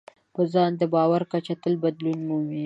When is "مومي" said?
2.27-2.59